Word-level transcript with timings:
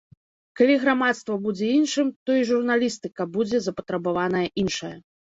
Калі 0.59 0.75
грамадства 0.83 1.35
будзе 1.43 1.67
іншым, 1.79 2.07
то 2.29 2.37
і 2.37 2.47
журналістыка 2.51 3.27
будзе 3.35 3.57
запатрабаваная 3.67 4.43
іншая. 4.63 4.91